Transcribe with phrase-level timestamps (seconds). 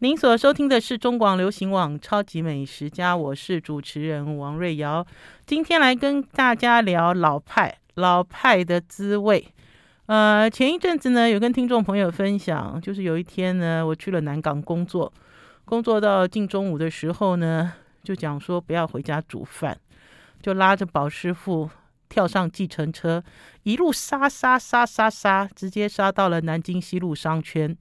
[0.00, 5.04] 您所收听的是中广流行网《超级美食家》，我是主持人王瑞瑶。
[5.44, 9.44] 今天来跟大家聊老派，老派的滋味。
[10.06, 15.12] 呃，前一阵子呢，有跟听众朋友分享，就是有一天呢，我去了南港工作，
[15.64, 17.72] 工作到近中午的时候呢，
[18.04, 19.76] 就讲说不要回家煮饭，
[20.40, 21.68] 就拉着宝师傅
[22.08, 23.20] 跳上计程车，
[23.64, 27.76] 一路杀杀杀杀杀，直接杀到了南京西路商圈。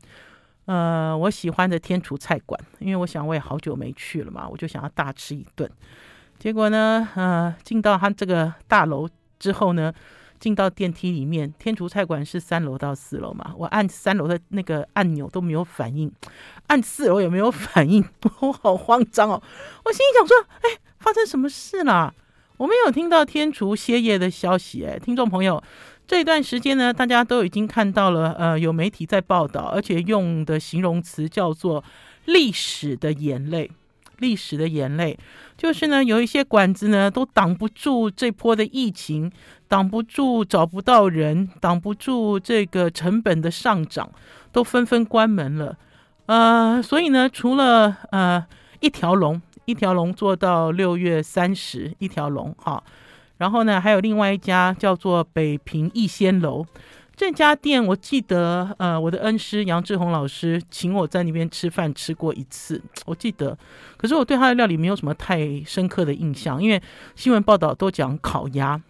[0.68, 5.70] 呃，我喜欢的天厨菜馆，因为我想我也好久没去了嘛，我就想要大吃一顿。
[6.38, 9.08] 结果呢，呃，进到他这个大楼
[9.40, 9.94] 之后呢，
[10.40, 16.12] 进到电梯里面，天厨菜馆是三楼到四楼嘛，我按三楼的那个按钮都没有反应，
[16.68, 18.04] 按四楼也没有反应，
[18.42, 19.42] 我好慌张哦。
[19.86, 22.14] 我心里想说，哎，发生什么事了？
[22.58, 25.64] 我没有听到天厨歇业的消息，哎，听众朋友。
[26.08, 31.84] 这段时间呢，大家都已经看到了，呃，有媒体在报道，而且用的形容词叫做
[32.26, 33.70] “历史的眼泪”。
[34.20, 35.16] 历史的眼泪，
[35.56, 39.32] 就是呢，有一些馆子呢都挡不住这波的疫情，
[39.68, 44.10] 挡不住找不到人，挡不住这个成本的上涨，
[44.52, 45.78] 都纷纷关门了。
[46.26, 48.44] 呃，所以呢，除了呃
[48.80, 52.84] 一条龙，一条龙做到六月三十，一条龙哈。
[53.38, 56.66] 然后呢，还有另外一家叫做北平逸仙楼，
[57.16, 63.58] 这家店我记得，呃，我的恩师杨志宏老师请我在那边吃饭吃过一次，我记得。
[63.96, 66.82] 可是我对他的料理没有什么太深刻的印象，因为
[67.16, 68.82] 新闻报道都讲烤鸭。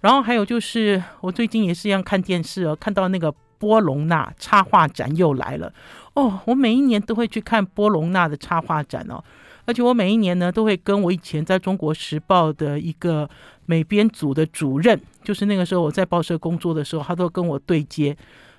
[0.00, 5.72] 然后还有就是，我最近也是一样看电视哦，看到那个波隆纳插画展又来了
[6.12, 9.24] 哦，我每一年都会去看波隆纳的插画展哦。
[9.66, 13.28] 而且我每一年呢，都会跟我以前在中国时报的一个
[13.66, 18.16] 美编组的主任，就是那个时候我在报社工作的时候，他都跟我对接。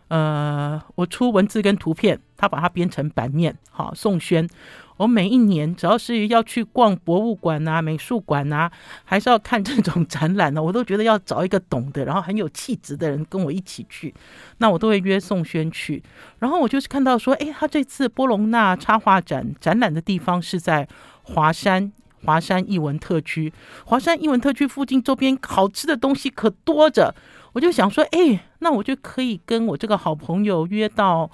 [0.07, 4.47] 呃，我出文字跟图片，他把它编成版面，好，宋轩。
[4.97, 8.71] 我每一年只要是要去逛博物馆啊、美术馆啊，
[9.03, 14.13] 还是要看这种展览呢，我都觉得要找一个懂的，然后很有气质的人跟我一起去。
[14.59, 16.01] 那我都会约宋轩去。
[16.39, 20.87] 然后我就是看到说，哎，他这次波隆纳插画展展览的地方是在
[21.23, 21.91] 华山，
[22.23, 23.51] 华山艺文特区。
[23.85, 27.13] 华山艺文特区附近周边好吃的东西可多着。
[27.51, 31.29] 我就想说，哎，那我就可以跟我这个好朋友约到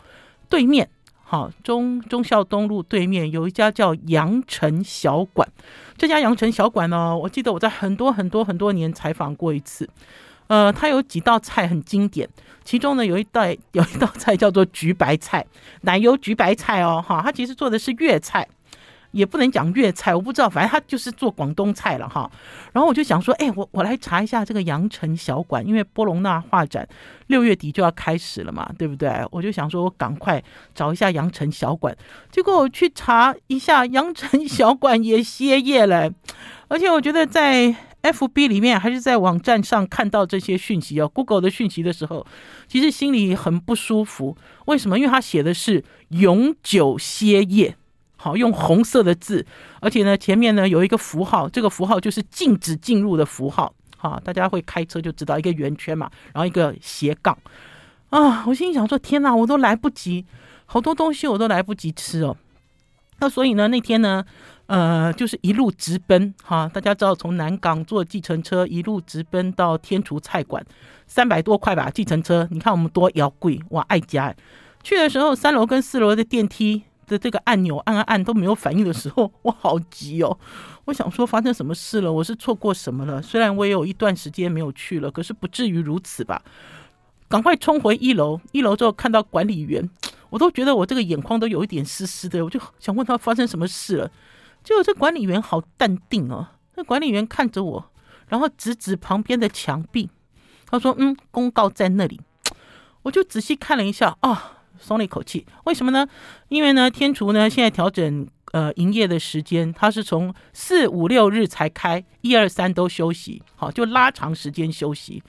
[0.49, 0.89] 对面。
[1.31, 5.47] 好，中中孝东路对面有一家叫阳城小馆。
[5.97, 9.89] 这家阳城小馆呢，我记得我在很多很多很多年采访过一次。
[10.47, 12.27] 呃，它有几道菜很经典，
[12.65, 15.47] 其中呢有一道有一道菜叫做橘白菜，
[15.83, 18.45] 奶油橘白菜哦，哈，它其实做的是粤菜。
[19.11, 22.29] 也不能讲粤菜，我不知道，反正他就是做广东菜了哈。
[22.73, 26.87] 然后我就想说，哎，我我来查一下这个羊城小馆，因为波隆纳画展
[27.27, 29.11] 六月底就要开始了嘛，对不对？
[29.31, 31.95] 我就想说，我赶快找一下羊城小馆。
[32.31, 36.11] 结果我去查一下，羊城小馆也歇业了。
[36.67, 42.25] 而且我觉得在 FB 里面还是在网站上看到这些讯息哦，Google 的讯息的时候，
[42.67, 44.37] 其实心里很不舒服。
[44.65, 44.97] 为什么？
[44.97, 47.75] 因为他写的是永久歇业。
[48.21, 49.43] 好，用红色的字，
[49.79, 53.73] 而且呢，前面呢有一个符号，这个符号就是禁止进入的符号。
[53.97, 57.35] 哈，大家会开车就知道一个圆圈嘛，然后一个斜杠。
[58.11, 60.23] 啊，我心里想说，天哪，我都来不及，
[60.67, 62.37] 好多东西我都来不及吃哦。
[63.19, 64.23] 那所以呢，那天呢，
[64.67, 70.63] 呃，就是一路直奔哈，大家知道从南港坐计程车一路直奔到天厨菜馆，
[71.07, 72.47] 三百多块吧，计程车。
[72.51, 74.35] 你看我们多摇贵，哇，爱家。
[74.83, 76.83] 去的时候，三楼跟四楼的电梯。
[77.11, 80.39] 的这个按钮按按按都没有反应的时候，我好急哦！
[80.85, 82.11] 我想说发生什么事了？
[82.11, 83.21] 我是错过什么了？
[83.21, 86.41] 虽然我也有一段时间没有去了，可是不至于如此吧？
[87.27, 89.89] 赶快冲回一楼，一楼之后看到管理员，
[90.29, 94.09] 我都觉得我这个眼眶都有一点湿湿的，我就想问他发生什么事了。
[94.63, 97.91] 结果这管理员好淡定哦，那管理员看着我，
[98.29, 100.09] 然后指指旁边的墙壁，
[100.69, 102.21] 他说：“嗯，公告在那里。”
[103.03, 104.60] 我就仔细看了一下啊。
[104.81, 106.05] 松了一口气，为什么呢？
[106.49, 115.23] 因为呢，天厨呢现在调整呃营业的时间，它是从四五六日才开，一二三都休息，好，就拉长时间休息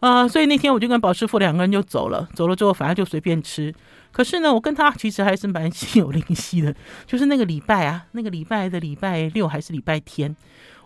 [0.00, 0.28] 啊、呃。
[0.28, 3.74] 所以那天我就跟宝师傅两个人就走了，走了之后反正就随便吃。
[4.10, 6.74] 可是呢，我跟他其实还是蛮心有灵犀的，
[7.06, 10.34] 就是那个礼拜啊，那个礼拜的礼拜六还是礼拜天。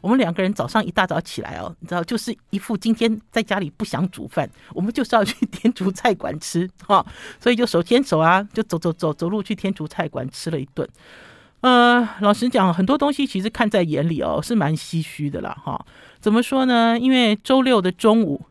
[0.03, 7.07] 我们两个人早上一大早起来哦，你知道，就是一副今天在家里不想煮饭，我们就是要去天厨菜馆吃 哈、哦，
[7.41, 10.87] 所以就手牵手啊，就走走走走路去天厨菜馆吃了一顿。
[11.61, 15.87] 呃，老实讲，很多东西其实看在眼里哦，是蛮唏嘘的啦哈、
[16.21, 16.99] 怎么说呢？
[16.99, 18.45] 因为周六的中午，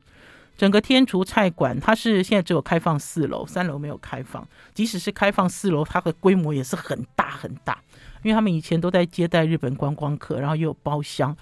[0.62, 4.48] 整个天厨菜馆，它是现在只有开放四楼，三楼没有开放。
[4.76, 7.82] 即使是开放四楼，它的规模也是很大很大，
[8.22, 11.36] 因为他们以前都在接待日本观光客，然后又有包厢。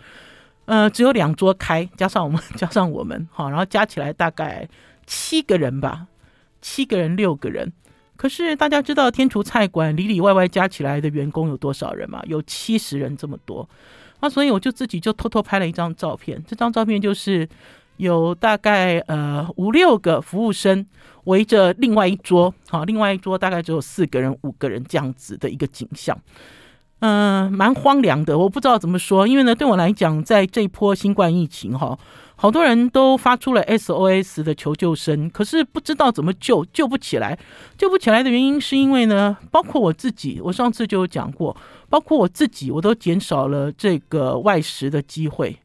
[0.68, 4.66] 呃，只有两桌开，加上我们，加上我们，好，然后加起来大概
[5.06, 6.08] 七个人吧，
[6.62, 7.74] 七个人六个人。
[8.16, 12.24] 可是大家知道天厨菜馆里里外外加起来的员工有多少人吗？
[12.26, 13.70] 有七十人这么多。
[14.22, 17.46] 那所以我就自己就偷偷拍了一张照片，这张照片就是
[18.00, 20.86] 有大概呃五六个服务生
[21.26, 26.18] 围着另外一桌，好，另外一桌大概只有四个人、五个人这样子的一个景象，
[27.00, 28.38] 嗯、蛮荒凉的。
[28.38, 32.00] 我不知道怎么说，因为呢，对我来讲，在这波新冠疫情哈，
[32.38, 37.38] 好多人都发出了 SOS 的求救声，可是不知道怎么救，救不起来。
[37.78, 41.56] 救不起来的原因是因为呢，包括我自己，我上次就有讲过。
[41.90, 45.58] 包括我自己，我都减少了这个外食的机会，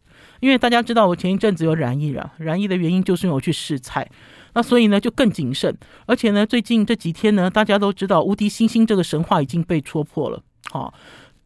[0.45, 4.07] 因为大家知道我前一阵子有染疫了，染疫的原因就是因为我去试菜，
[4.53, 5.75] 那所以呢就更谨慎，
[6.05, 10.93] 而且呢最近这几天呢，大家都知道无敌星星这个神话已经被戳破了，好，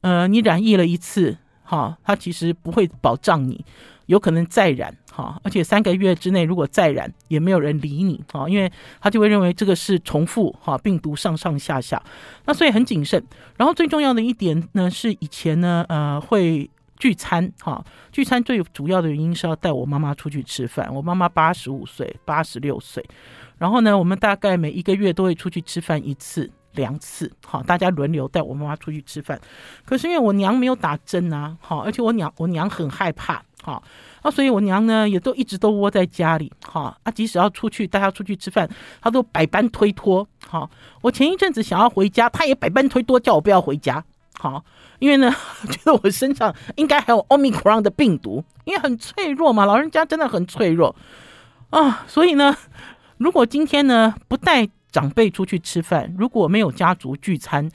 [0.00, 3.64] 呃，你染疫了一次，哈，它其实不会保障你。
[4.06, 8.72] 有可能再染哈，而且三个月之内如果再染，也没有人理你哈，因为
[9.02, 12.02] 他就会认为这个是重复哈，病毒上上下下，
[12.46, 13.22] 那所以很谨慎。
[13.58, 20.92] 然后最重要的一点呢，是以前呢呃会聚餐哈，聚餐最主要的原因是要带我妈妈出去吃饭。
[20.92, 23.04] 我妈妈八十五岁，八十六岁，
[23.58, 26.50] 然后呢，我们大概每一个月都会出去吃饭一次。
[26.74, 29.40] 两次，好，大家轮流带我妈妈出去吃饭。
[29.84, 33.82] 可是因为我娘没有打针啊，好，而且我娘我娘很害怕，好，
[34.22, 38.68] 啊，所以我娘呢也都一直都窝在家里，好，啊，即使要出去带她出去吃饭，
[39.00, 44.04] 她都百般推脱，好，我前一阵子想要回家，她也百般推脱，叫我不要回家，
[44.38, 44.64] 好，
[44.98, 45.30] 因为呢，
[45.68, 50.96] 觉得我身上应该还有 Omicron 的病毒，因为很脆弱嘛，老人家真的很脆弱
[51.70, 52.56] 啊，所以呢，
[53.18, 54.68] 如果今天呢不带。
[54.90, 57.70] 长辈出去吃饭，如果没有家族聚餐，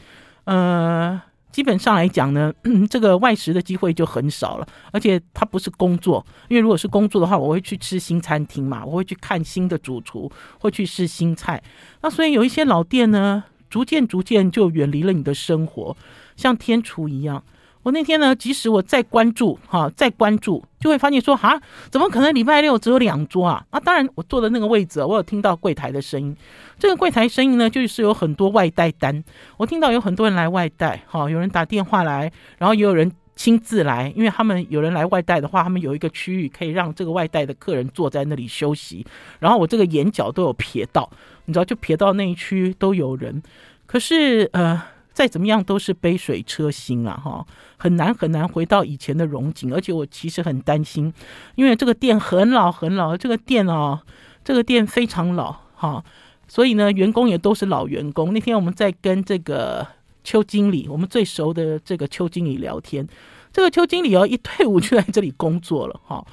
[0.45, 1.21] 呃，
[1.51, 2.51] 基本上来讲呢，
[2.89, 4.67] 这个外食的机会就很少了。
[4.91, 11.61] 而且它不是工作，因为如果是工作的话，我会去吃新餐厅嘛，我会去看新的主厨，会去试新菜。
[12.01, 15.95] 那所以有一些老店呢，逐渐逐渐就远离了你的生活，
[16.35, 17.43] 像天厨一样。
[17.83, 23.65] 我那天呢，即使我再关注哈，再关注，就会发现说，哈，怎么可能礼拜六只有两桌啊？
[23.71, 26.33] 啊，当然，我坐的那个位置，我有听到柜台的声音。
[26.79, 29.21] 这个柜台声音呢，就是有很多外带单，
[29.57, 39.05] 我听到有很多人来外带，哈，有人打电话来，然后也有人亲自来，因为他们有人来外带的话，他们有一个区域可以让这个外带的客人坐在那里休息。
[39.39, 41.11] 然后我这个眼角都有瞥到，
[41.43, 43.43] 你知道，就瞥到那一区都有人。
[43.85, 44.81] 可是，呃。
[45.13, 47.45] 再怎么样都是杯水车薪啊，哈，
[47.77, 49.73] 很难很难回到以前的荣景。
[49.73, 51.13] 而且我其实很担心，
[51.55, 54.01] 因为这个店很老很老，这个店哦，
[54.43, 56.03] 这个店非常老，哈，
[56.47, 58.33] 所以呢，员工也都是老员工。
[58.33, 59.85] 那天我们在跟这个
[60.23, 63.07] 邱经理，我们最熟的这个邱经理聊天，
[63.51, 66.25] 这个邱经理哦，一退伍就来这里工作了，哈，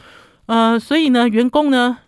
[0.46, 1.98] 呃，所以呢，员工呢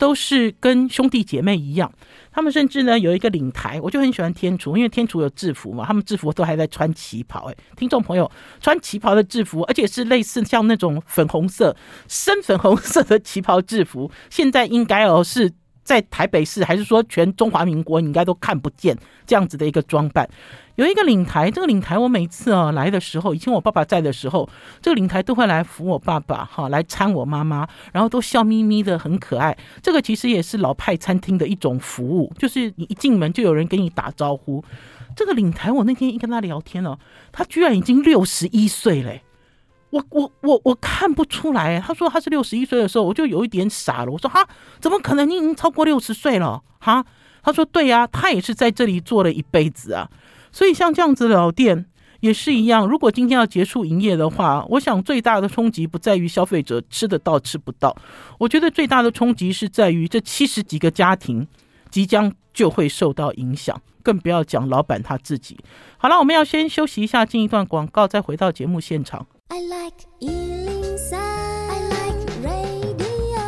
[0.00, 1.92] 都是跟兄弟姐妹一样。
[2.32, 7.50] 他们甚至呢有一个领台，我就很喜欢天厨，因为天厨有制服嘛，他们制服都还在穿旗袍。
[7.50, 8.28] 哎，听众朋友，
[8.60, 11.76] 穿旗袍的制服，而且是类似像那种粉红色、
[12.08, 15.52] 深粉红色的旗袍制服，现在应该哦是。
[15.90, 18.96] 在台北市，还是说全中华民国，你应该都看不见
[19.26, 20.30] 这样子的一个装扮。
[20.76, 24.48] 有一个领台，这个领台我每次啊来的时候，以前我爸爸在的时候，
[24.80, 29.58] 这个领台都会来扶我爸爸，哈，来搀我妈妈，然后都笑眯眯的，很可爱。
[29.82, 34.62] 这个其实也是老派餐厅的一种服务，就是你一进门就有人跟你打招呼。
[35.16, 36.96] 这个领台，我那天一跟他聊天哦，
[37.32, 39.22] 他居然已经六十一岁嘞。
[39.90, 44.12] 我我我我看不出来，他说他是六十一岁的时候，我就有一点傻了。
[44.12, 44.46] 我说哈，
[44.80, 45.28] 怎么可能？
[45.28, 47.04] 你已经超过六十岁了哈？
[47.42, 50.08] 他说对呀，他也是在这里做了一辈子啊。
[50.52, 51.86] 所以像这样子的老店
[52.20, 52.86] 也是一样。
[52.86, 57.96] 如果今天要结束营业的话，我想最大的冲击不在于消费者吃得到吃不到，
[58.38, 61.46] 我觉得最大的冲击是在于这七十几个家庭
[61.90, 65.58] 即将就会受到影响，更不要讲老板他自己。
[65.98, 69.26] 好了，我们要先休息一下，进一段广告，再回到节目现场。
[69.52, 73.40] I like 103, I like radio。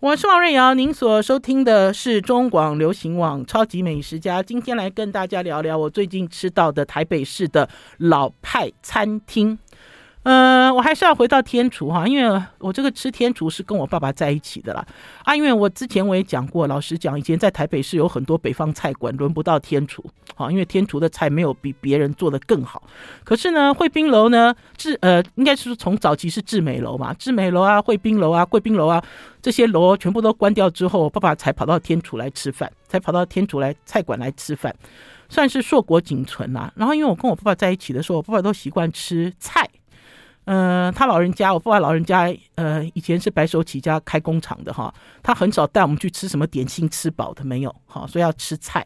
[0.00, 4.42] 我是王瑞瑶，您所收听的是中广流行网超级美食家。
[4.42, 7.68] 今天来跟大家聊聊我最近吃到的台北市的
[7.98, 9.58] 老派餐厅。
[10.22, 14.86] 呃，我还是要回到天厨哈，因为我这个吃天厨是跟我爸爸在一起的啦
[15.24, 22.82] 啊，因为我之前我也讲过，老实讲，以前在台北市有很多北方菜馆，轮不到天厨，好，因为天厨的菜没有比别人做的更好。
[23.24, 29.02] 可是呢，惠宾楼呢，智呃，应该是从早期是智美楼嘛，智美楼啊，惠宾楼啊，贵宾楼啊，
[29.40, 34.74] 这些楼全部都关掉之后，我爸爸才跑到天厨来吃饭，才跑到天厨来菜馆来吃饭，
[35.30, 36.70] 算是硕果仅存啦。
[36.76, 39.66] 然后因为我跟我爸爸在一起的时候，我爸爸都习惯吃菜。
[40.50, 44.92] 呃，他老人家，我爸爸老人家，呃，以前是白手起家开工厂的哈，
[45.22, 48.84] 他很少带我们去吃什么点心，吃饱的没有，哈，所以要吃菜，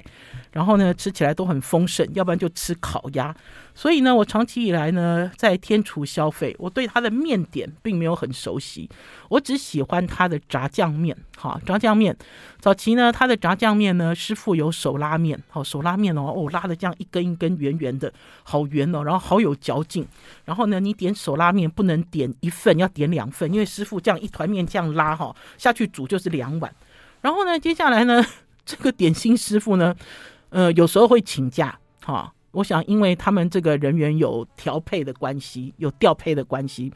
[0.52, 3.34] 然后呢，吃起来都很丰盛，要不然就吃烤鸭。
[3.76, 8.88] 所以呢，我长期以来呢，在天厨消费，我对他的面点并没有很熟悉，
[9.28, 11.16] 我只喜欢他的炸酱面。
[11.36, 12.16] 哈，炸酱面，
[12.60, 18.12] 早期呢，他的炸酱面呢，师傅有手拉面，好手拉面哦，哦，拉的这样一根一根圆圆的，
[18.44, 20.06] 好圆哦，然后好有嚼劲。
[20.44, 26.72] 然后呢，你点手拉面不能点一份，要点两份，因为师傅这样一团面这样拉哈下去煮就是两碗。
[27.22, 28.24] 然后呢，接下来呢，
[28.64, 29.96] 这个点心师傅呢，
[30.50, 32.33] 呃，有时候会请假，哈。
[32.54, 36.92] 我想，因为他们这个人员有调配的关系，有调配的关系，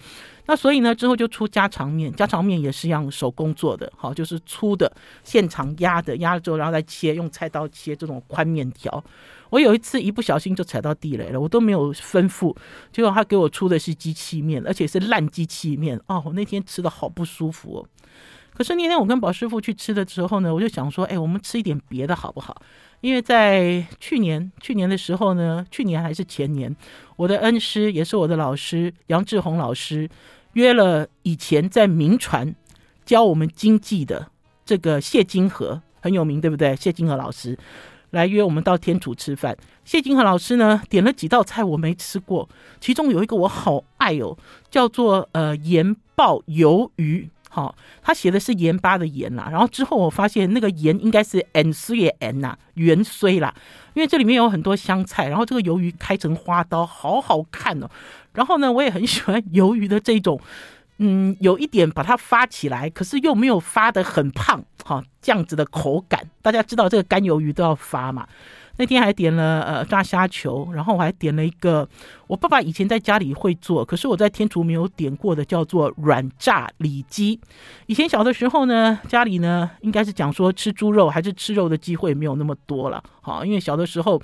[0.47, 2.11] 那所以呢，之后就出家常面。
[2.15, 4.91] 家常面也是一样手工做的，好，就是粗的，
[5.25, 9.05] 现场压的，压了之后然后再切，用菜刀切这种宽面条。
[9.51, 12.55] 我有一次一不小心就踩到地雷了，我都没有吩咐，
[12.93, 17.89] 结果他给我出的是机器面，而且是烂机器面哦，我那天吃的好不舒服哦。
[18.59, 22.61] 可是那天我跟宝师傅去吃的时候呢，我就想说，哎，我们吃一点别的好不好？
[23.01, 26.75] 因为在去年去年的时候呢，去年还是前年，
[27.15, 30.11] 我的恩师也是我的老师杨志宏老师
[30.55, 32.53] 约了以前在铭传
[33.05, 34.29] 教我们经济的
[34.67, 36.75] 这个谢金河很有名，对不对？
[36.75, 37.57] 谢金河老师
[38.11, 39.57] 来约我们到天厨吃饭。
[39.85, 42.49] 谢金河老师呢点了几道菜我没吃过，
[42.81, 44.37] 其中有一个我好爱哦，
[44.69, 47.31] 叫做呃盐爆鱿鱼。
[47.49, 53.55] 好，他写的是盐巴的盐啦，然后之后我发现那个盐应该是 n 衰的 n 呐，元虽啦，
[53.95, 57.89] 因为这里面有很多香菜，然后这个鱿鱼开成花刀，好好看哦。
[58.35, 60.41] 然后呢，我也很喜欢鱿鱼的这种，
[60.99, 66.29] 嗯，有一点把它发起来，可是又没有发得很胖，哈，这样子的口感。
[66.43, 68.29] 大家知道这个干鱿鱼都要发嘛。
[68.79, 71.87] 那天还点了呃炸虾球，然后我还点了一个
[72.27, 77.39] 我爸爸以前在家里会做，可是我在天厨没有点过的，叫做软炸里脊。
[77.87, 84.23] 以前小的时候呢，家里呢应该是讲说吃猪肉还是吃肉的机会没有那么多了，好，因为小的时候。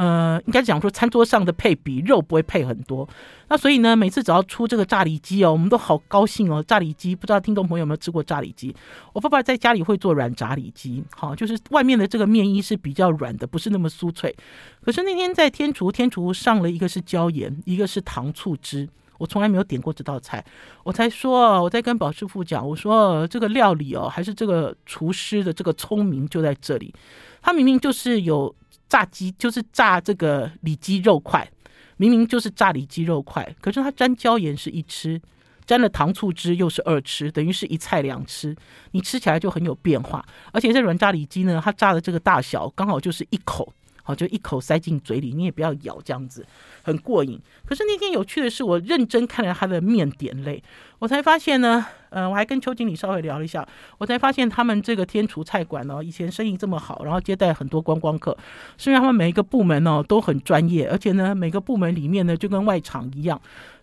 [0.00, 3.06] 呃，应该讲说，餐桌上的配比肉不会配很多，
[3.48, 6.64] 那所以呢，每次只要出这个炸里脊哦，我们都好高兴哦。
[6.66, 8.74] 炸里脊，不知道听众朋友有没有吃过炸里脊？
[9.12, 14.34] 我爸爸在家里会做软炸里脊，好，就是外面的这个面衣是比较软的，不是那么酥脆。
[14.82, 18.88] 可是那天在天厨，天厨上了一个是椒盐，一个是糖醋汁，
[19.18, 20.42] 我从来没有点过这道菜，
[20.82, 26.94] 我才说，我在跟宝师傅讲，我说这个料理哦，还是这个厨师的这个聪明就在这里，
[27.42, 28.54] 他明明就是有。
[28.90, 31.48] 炸鸡就是炸这个里脊肉块，
[31.96, 35.18] 明明就是炸里脊肉块，可是它沾椒盐是一吃，
[35.64, 38.54] 沾了糖醋汁又是二吃，等于是一菜两吃，
[38.90, 40.26] 你吃起来就很有变化。
[40.52, 43.72] 而且这软炸里脊呢，它炸的这个大小刚好就是一口，
[44.10, 46.44] 好就一口塞进嘴里，你也不要咬这样子，
[46.82, 47.40] 很过瘾。
[47.64, 50.62] 可是那天有趣的是，我认真看了他的面点类，
[50.98, 51.86] 我才发现呢。
[52.10, 53.64] 呃，我还跟邱经理稍微聊了一下，
[53.96, 58.36] 我才发现他们这个天厨菜馆呢，以前生意这么好，然后接待很多观光客，
[58.76, 63.40] 是因为他们每一个部门呢都很专业，而且呢每个部门里面呢就跟外场一样，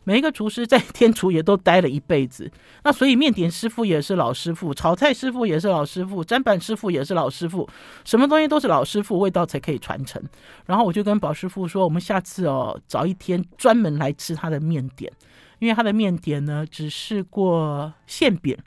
[0.08, 2.50] 每一个厨师在天厨也都待了一辈子，
[2.86, 7.68] 那所以面点师傅也是老师傅，炒菜师傅也是老师傅，砧板师傅也是老师傅，
[8.06, 10.24] 什么东西都是老师傅，味道才可以传承。
[10.66, 15.12] 然后我就跟宝师傅说，我们下次哦找一天专门来吃他的面点。
[15.60, 18.58] 因为他的面点呢，只试过馅饼，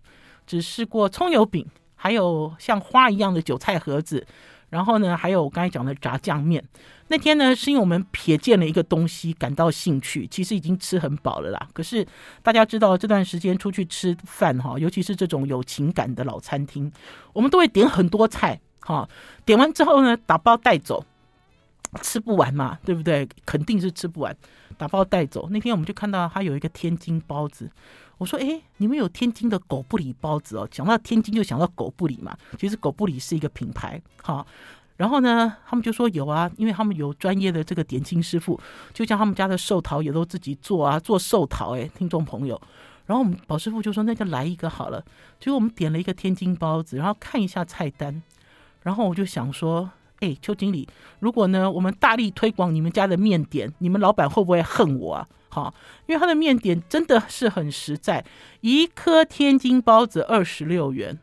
[0.47, 4.27] 只试过葱油饼，还有像花一样的韭菜盒子，
[4.71, 6.65] 然后呢，还有我刚才讲的炸酱面。
[7.09, 11.69] 那天呢，是因为我们瞥见了一个东西，感到兴趣，其实已经吃很饱了啦。
[11.75, 12.07] 可是
[12.43, 16.91] 大家知道，这段时间出去吃饭哈，尤其是这种有情感的老餐厅，
[17.35, 19.07] 我们都会点很多菜哈，
[19.45, 21.05] 点完之后呢，打包带走。
[22.03, 23.29] 吃不完嘛，对不对？
[23.45, 24.37] 肯定是吃不完，
[24.79, 25.49] 打包带走。
[25.51, 27.69] 那天我们就看到他有一个天津包子，
[28.21, 34.47] 我说：“诶，你们有天津的狗不理包子哦。”讲到天津就想到狗不理嘛，其实狗不理是一个品牌，好。
[34.99, 38.61] 然后呢，他们就说有啊，因为他们有专业的这个点心师傅，
[38.93, 41.71] 就像他们家的寿桃也都自己做啊，做寿桃。
[41.71, 42.61] 诶，听众朋友，
[43.07, 45.03] 然后我们宝师傅就说：“那就来一个好了。”
[45.41, 48.23] 结果我们点了一个天津包子，然后看一下菜单，
[48.83, 49.91] 然后我就想说。
[50.21, 50.87] 哎，邱经理，
[51.19, 55.27] 如果呢我们大力推广你们家的面点，你们老板会不会恨我啊？
[55.49, 55.75] 好，
[56.07, 58.25] 因为他的面点真的是很实在，
[58.61, 61.19] 一颗天津包子二十六元，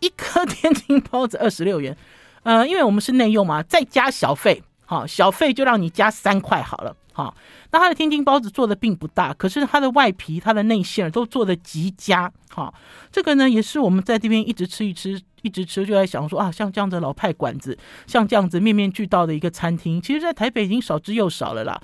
[0.00, 1.96] 一颗 天津包子二十六元。
[2.42, 7.34] 呃，因为我们是内用嘛，再加小费，好，小费就让你加三块好了，好。
[7.70, 12.72] 那他的天津包子做的并不大，可是他的外皮、他的内馅都做的极佳，好。
[13.12, 17.76] 这个呢，也是我们在这边一直吃一吃，一直吃，就在想说啊，像这样子老派馆子，
[18.06, 21.80] 像这样子面面俱到的一个餐厅，其实在台北已经少之又少了啦。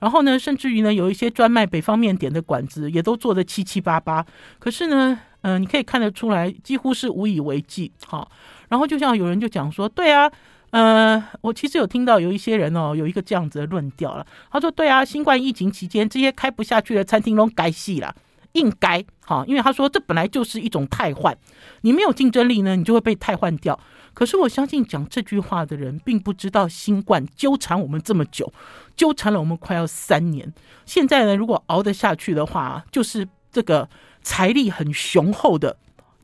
[0.00, 4.24] 然后呢，甚至于呢，有一些专卖北方面点的馆子，也都做的七七八八。
[4.60, 7.90] 可是呢，嗯、你可以看得出来，几乎是无以为继。
[8.06, 8.30] 好，
[8.68, 10.30] 然后就像有人就讲说，对啊，
[10.70, 14.24] 呃，我其实有听到有一些人哦，有一个这样子的论调了。
[14.52, 18.14] 他说，对啊，新冠疫情期间，这些开不下去的餐厅都该死了，
[18.52, 21.36] 应该哈，因为他说这本来就是一种汰换，
[21.82, 23.78] 你没有竞争力呢，你就会被汰换掉。
[24.14, 28.52] 可是我相信讲这句话的人，并不知道新冠纠缠我们这么久，
[28.96, 30.52] 纠缠了我们快要三年。
[30.84, 33.88] 现在呢，如果熬得下去的话，就是这个
[34.22, 35.76] 财力很雄厚的。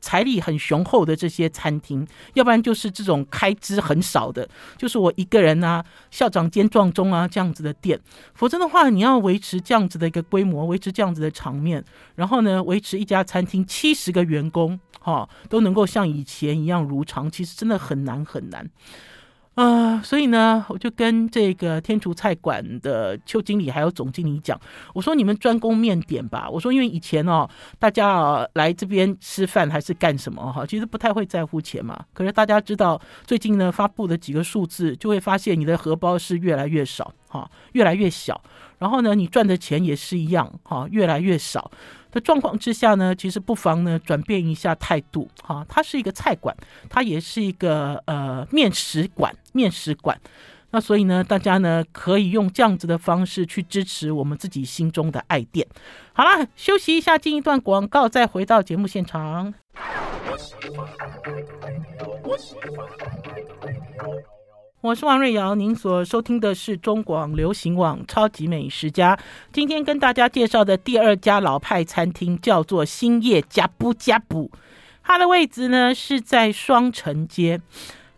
[0.05, 4.47] 财力很雄厚的这些餐厅，要不然就是这种开支很少的，
[4.77, 7.99] 就是我一个人啊，校长兼壮中啊这样子的店。
[8.35, 11.83] 否则的话，你要维持这样子的一个规模，维持这样子的场面，
[12.13, 18.69] 然后呢，维持一家餐厅七十个员工，哈、都能够像以前一样如常，其实真的很难很难。
[19.55, 24.59] 啊、所以呢，我就跟这个天厨菜馆的邱经理还有总经理讲，
[24.93, 26.49] 我说你们专攻面点吧。
[26.49, 31.97] 我说因为以前哦，大家啊来这边吃饭还是干什么哈，其实不太会在乎钱嘛。
[32.13, 38.41] 可是大家知道最近呢发布的几个数字，就会发现你的荷包是越来越少哈，越来越小。
[38.77, 41.69] 然后呢，你赚的钱也是一样哈，越来越少。
[42.11, 45.65] 的状况之下呢，其实不妨呢转变一下态度哈。
[45.67, 46.55] 它是一个菜馆，
[46.89, 50.17] 它也是一个呃面食馆，面食馆。
[50.71, 55.65] 那所以呢，大家呢可以用这样子的方式去支持我们自己心中的爱店。
[56.13, 59.53] 好了，休息一下，进一段广告，再回到节目现场。
[64.85, 69.15] 我是王瑞瑶，您所收听的是中广流行网《超级美食家》。
[69.51, 74.51] 今天跟大家介绍的第二家老派餐厅叫做兴业呷哺呷哺，
[75.01, 77.59] 它的位置呢是在双城街。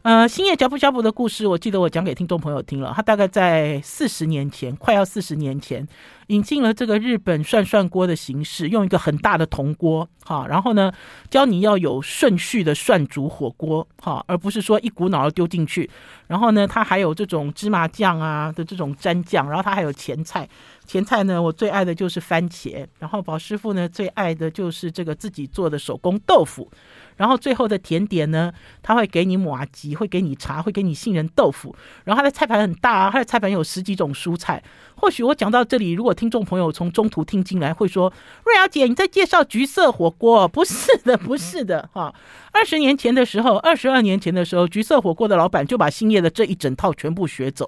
[0.07, 2.93] 呃，兴业呷哺呷哺的故事，我记得我讲给听众朋友听了。
[2.95, 5.85] 他大概在四十年前，快要四十年前，
[6.27, 10.93] 引进了这个日本涮涮锅的形式，用一个很大的铜锅，哈，然后呢，
[11.29, 15.89] 教你要有顺序的涮煮火锅，哈，而不是说一股脑的丢进去。
[16.27, 20.47] 然后呢，它还有这种芝麻酱啊的这种蘸酱，然后它还有前菜，
[20.88, 26.71] 前菜呢，我最爱的就是番茄，然后宝师傅呢最爱的就是这个自己做的手工豆腐。
[27.17, 31.76] 然后最后的甜点呢，他会给你麻糬，会给你茶，会给你杏仁豆腐。
[32.04, 34.63] 然后他的菜盘很大啊，他的菜盘有十几种蔬菜。
[34.95, 38.13] 或许我讲到这里，如果听众朋友从中途听进来，会说
[38.45, 42.13] ：“瑞瑶姐，你在介绍橘色火锅？”不是的， 不是的，哈。
[42.52, 47.67] 二十年前的时候，二十二年前的时候，橘色火锅的老板就把兴业的这一整套全部学走。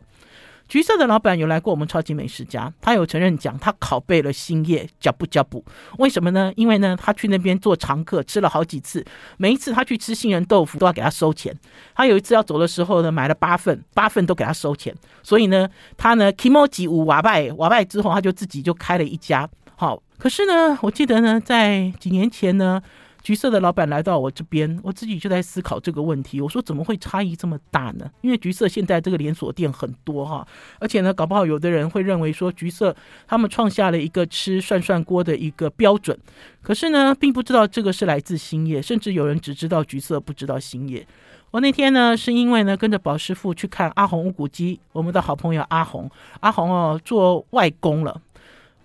[0.69, 5.65] 橘色的老板有来过我们超级美食家，他有承认讲他拷贝了兴业呷哺呷哺，
[5.97, 6.53] 为什么呢？
[6.55, 9.03] 因为呢，他去那边做常客，吃了好几次，
[9.38, 11.53] 每一次他去吃杏仁豆腐都要给他收钱。
[11.95, 14.95] 他有一次要走的时候呢，买了八份，八份都给他收钱。
[15.23, 19.49] 所以呢，他呢 kimo 几五瓦拜瓦拜之后，他就自己就开了一家。
[19.75, 22.82] 好，可是呢，我记得呢，在几年前呢。
[23.21, 26.39] 橘色的老板来到我这边，我自己就在思考这个问题。
[26.39, 28.10] 我说怎么会差异这么大呢？
[28.21, 30.47] 因为橘色现在这个连锁店很多哈，
[30.79, 32.95] 而且呢，搞不好有的人会认为说橘色
[33.27, 36.17] 他们创下了一个吃涮涮锅的一个标准，
[36.62, 41.05] 可是呢，并不知道这个是来自兴业，甚至有人只知道橘色，不知道兴业。
[41.51, 48.21] 我那天呢，是因为呢跟着宝师傅去看阿红乌骨鸡，我们的好朋友阿红，阿红哦做外公了，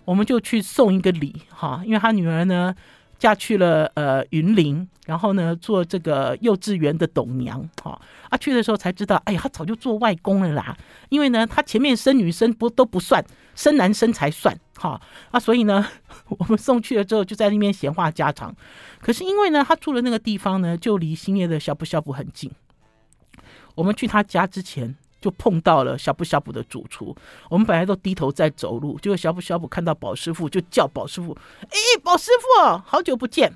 [0.03, 2.75] 我们就去送一个礼哈，因为他女儿呢。
[3.17, 7.99] 嫁去了呃云林，然后呢做这个幼稚园的董娘，哈。
[8.29, 10.75] 啊去的时候才知道，哎呀他早就做外公了啦，
[11.09, 13.23] 因为呢他前面生女生不都不算，
[13.55, 14.99] 生男生才算，哈。
[15.31, 15.87] 啊所以呢
[16.27, 18.53] 我们送去了之后就在那边闲话家常，
[18.99, 22.51] 可是因为呢他住的那个地方呢就离兴业的呷哺呷哺很近，
[23.75, 24.95] 我们去他家之前。
[25.25, 27.15] 就碰到了呷哺呷哺的主厨，
[27.49, 33.51] 我们本来都低头在走路，结果呷哺呷哺看到宝师傅就叫宝师傅，哎，宝师傅，好久不见。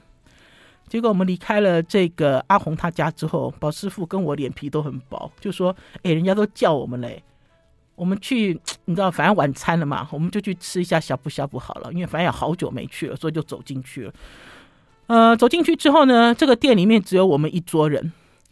[0.88, 7.22] 结果我们离开了这个阿红他家之后，宝师傅跟我脸皮都很薄，就说，哎，人家都叫我们嘞，
[7.94, 14.14] 我们去，你知道，反正晚餐了嘛，我们就去吃一下呷哺呷哺好了，因为反正也好久没去了，所以就走进去了。
[15.06, 18.12] 呃，走进去之后呢，这个店里面只有我们一桌人。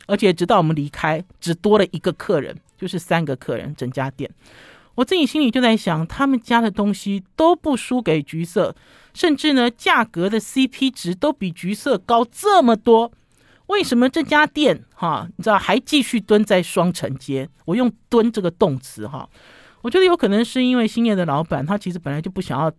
[0.09, 4.29] 而且直到我们离开，只多了一个客人，就是三个客人，整家店。
[4.95, 8.75] 我自己心里就在想，他们家的东西都不输给橘色，
[9.13, 13.11] 甚至呢，价格的 CP 值都比橘色高这么多。
[13.67, 17.49] 为什么这家店哈，你知道还继续蹲在双城街？
[17.65, 19.29] 我用“蹲”这个动词哈，
[19.81, 22.71] 我觉得有可能是因为兴业的老板他其实本来就不想要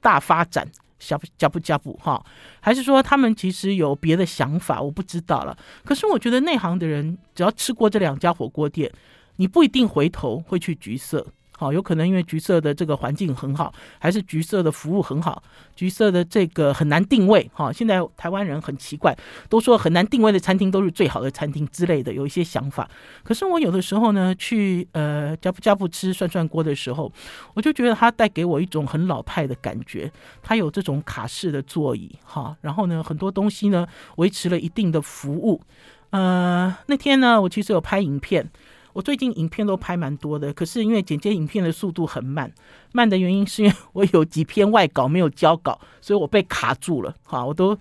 [0.00, 0.66] 大发展，
[0.98, 2.24] 加不加不加不哈，
[2.60, 4.80] 还是说他们其实有别的想法？
[4.80, 5.58] 我不知道了。
[5.84, 8.90] 可是我觉得内行的人只要吃过这两家火锅店，
[9.36, 11.26] 你不一定回头会去橘色。
[11.54, 15.40] 好，有可能因为橘色的这个环境很好，还是橘色的服务很好，
[15.76, 17.48] 橘色的这个很难定位。
[17.54, 19.16] 哈，现在台湾人很奇怪，
[19.48, 22.90] 都说很难定位的餐厅都是最好的餐厅之类的，有一些想法。
[23.22, 27.12] 可是我有的时候呢，去呃呷哺呷哺吃涮涮锅的时候，
[27.54, 30.10] 我就觉得它带给我一种很老派的感觉。
[30.42, 35.60] 它有这种卡式的座椅，哈，然后呢，很多东西呢维持了一定的服务。
[36.10, 38.50] 呃，那天呢，我其实有拍影片。
[38.92, 42.52] 我最近影片都拍蛮多的，可是因为剪接影片的速度很慢，
[42.92, 47.14] 慢的原因是因为我有几篇外稿没有交稿，所以我被卡住了。
[47.24, 47.76] 好，我都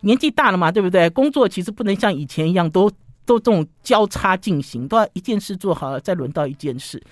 [0.00, 1.10] 年纪大了嘛，对不对？
[1.10, 2.90] 工作其实不能像以前一样都
[3.24, 7.02] 都这种交叉进行，都要一件事做好了再轮到一件事。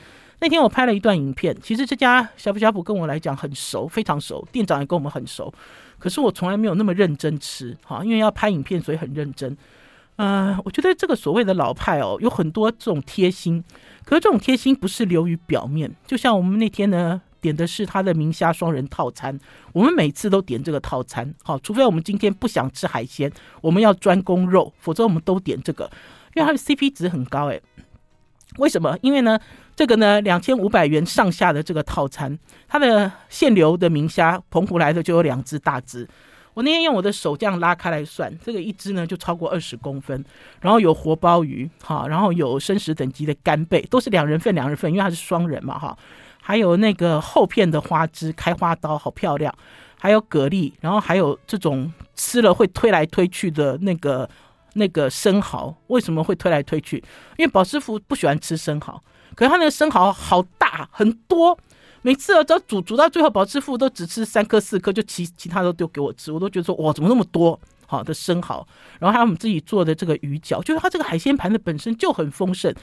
[0.40, 5.52] 那天我拍了一段影片，其实这家呷哺呷哺跟我来讲很熟，非常熟，店长也跟我们很熟，
[5.98, 9.56] 可是我从来没有那么认真吃，好，因为要拍影片，所以很认真。
[10.16, 13.62] 呃，我觉得这个所谓的老派哦，有很多这种贴心，
[14.04, 15.90] 可是这种贴心不是流于表面。
[16.06, 19.36] 就像我们那天呢点的是他的明虾双人套餐，
[19.72, 25.90] 我们每次都点这个套餐，好，除非我们今天不想吃海鲜，我们要专攻肉，否则我们都点这个，
[26.34, 27.60] 因为它的 CP 值很高诶。
[28.58, 28.96] 为什么？
[29.02, 29.36] 因为呢，
[29.74, 36.08] 这个呢两千五百元上下的这个套餐，它的限流的明虾，澎湖来的就有两只大只。
[36.54, 40.24] 我那天用我的手这样拉开来算，这个一只呢就超过二十公分，
[40.60, 45.98] 然后有活鲍鱼，哈，然后有生食等级的干贝，都是两人份两人份，因为它是双人嘛，哈，
[46.40, 49.52] 还有那个厚片的花枝开花刀，好漂亮，
[49.98, 54.30] 还有蛤蜊，然后还有这种吃了会推来推去的那个
[54.74, 56.98] 那个生蚝，为什么会推来推去？
[57.36, 59.02] 因为宝师傅不喜欢吃生蚝，
[59.34, 61.58] 可是他那个生蚝好大很多。
[62.04, 68.66] 每次啊，只要煮煮到最后，宝师傅都只吃三颗四颗，就其其他都丢给我吃，我都觉得说哇，怎么那么多好的生蚝？
[69.00, 72.74] 然后还有我们自己做的这个鱼饺，就是它这个海鲜盘的本身就很丰盛。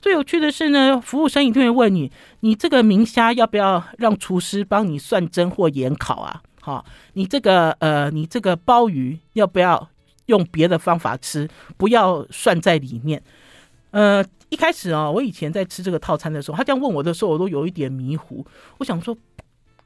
[0.00, 6.40] 最有趣的是呢，服务生一定会问你，你这个明虾要不要让厨师帮你算蒸或盐烤啊？
[6.60, 9.88] 好，你这个呃，你这个鲍鱼要不要
[10.26, 13.20] 用别的方法吃，不要涮在里面？
[13.90, 14.24] 呃。
[14.50, 18.44] 一开始啊，我以前在吃这个套餐的时候，他这样问我的时候，我都有一点迷糊。
[18.78, 19.16] 我想说，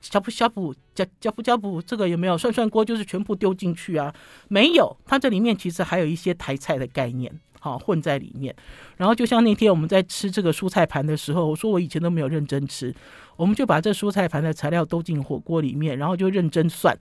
[0.00, 2.84] 呷哺呷哺，呷呷哺呷哺，这个有没有涮涮锅？
[2.84, 4.14] 就是全部丢进去啊？
[4.48, 8.54] 没有，它这里面其实还有一些台菜的概念，好混在里面。
[8.96, 12.94] 然后就像那天我们在吃这个蔬菜盘的时候，我说我以前都没有认真吃，
[13.36, 16.96] 我们就把这蔬菜盘的材料都进火锅里面，然后就认真算，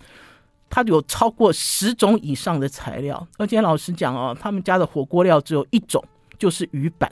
[0.69, 3.27] 它有超过十种以上的材料。
[3.37, 6.03] 而且老实讲哦，他们家的火锅料只有一种，
[6.39, 7.11] 就是鱼板。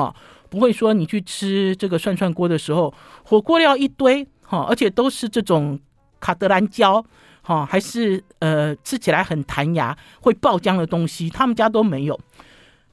[0.00, 0.14] 啊，
[0.48, 2.92] 不会说你去吃这个涮涮锅的时候，
[3.24, 5.78] 火锅料一堆，哈，而且都是这种
[6.18, 7.04] 卡德兰胶，
[7.42, 12.18] 哈，还是呃吃起来很弹牙、会爆浆的东西，他们家都没有。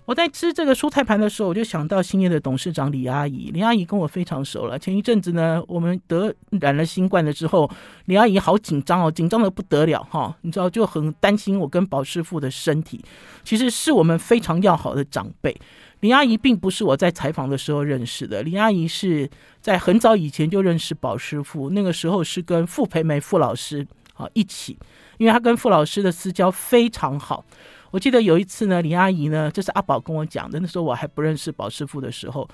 [0.05, 4.79] 我在吃这个蔬菜盘的时候，我就想到兴业的董事长李阿姨，李阿姨跟我非常熟了。
[4.79, 7.69] 前一阵子呢，我们得染了新冠了之后，
[8.05, 13.03] 李阿姨好紧张哦，紧张得不得了哈，你知道就很担心我跟宝师傅的身体。
[13.43, 15.53] 其实是我们非常要好的长辈。
[16.01, 19.27] 李阿姨并不是我在采访的时候认识的，李阿姨是
[19.59, 24.77] 在很早以前就认识宝师傅，那个时候是跟傅培梅傅老师啊一起，
[25.17, 27.43] 因为他跟傅老师的私交非常好。
[27.89, 32.47] 我记得有一次呢，李阿姨呢，这是阿宝跟我讲的，那时候我还不认识宝师傅的时候，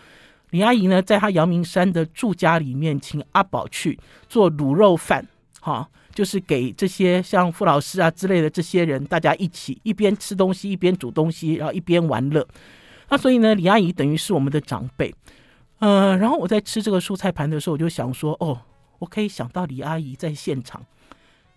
[0.52, 5.28] 李阿姨呢在他阳明山的住家里面请阿宝去做卤肉饭，
[5.60, 12.48] 哈，就是给这些像傅老师啊之类的这些人，大家一起一边吃东西一边煮东西，然后一边玩乐。
[13.10, 15.14] 那所以呢，李阿姨等于是我们的长辈，
[15.80, 18.62] 呃，然后我在吃这个蔬菜盘的时候，我就想说，哦，
[19.00, 20.84] 我可以想到李阿姨在现场，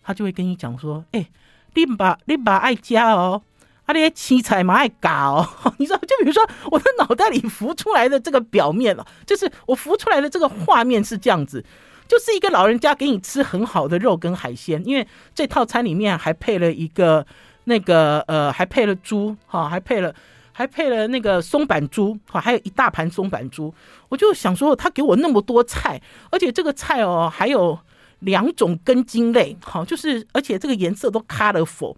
[0.03, 1.27] 她就会跟你讲说，哎，
[1.75, 3.41] 你把你把爱家哦，
[3.85, 11.65] 啊，那些青菜嘛爱搞， 你知道，就比如说我的脑袋里浮出来的这个表面啊，就是我浮出来的这个画面是这样子，
[12.09, 17.25] 就是一个老人家给你吃很好的肉跟海鲜，因为这套餐里面还配了一个
[17.65, 20.13] 那个呃，还配了猪哈，还配了。
[20.57, 23.75] 还配了那个松板猪，好，还有一大盘松板猪。
[24.09, 27.79] 我就想说，他给我那么多菜，而且这个菜哦，还有
[28.21, 31.95] 两种根茎类，好，就是而且这个颜色都 colorful。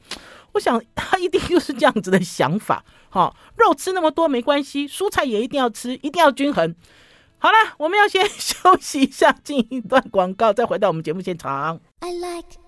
[0.54, 2.84] 我想他一定就是这样子的想法。
[3.10, 6.74] 好，肉吃那么多没关系，蔬菜也一定要吃，一定要均衡。
[7.38, 11.78] 好了，我们要先休息一下，进一段广告，再回到我们节目现场。
[12.00, 12.58] I like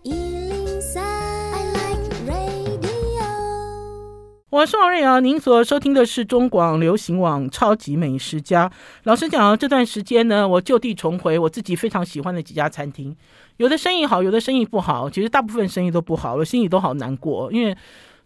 [4.50, 8.68] 我是王瑞瑶，您所收听的是中广流行网《超级美食家》。
[9.04, 13.16] 老实讲，这段时间呢，我就地重回我自己非常喜欢的几家餐厅，
[13.58, 15.08] 有的生意好，有的生意不好。
[15.08, 17.48] 其实大部分生意都不好，我心里都好难过。
[17.52, 17.76] 因为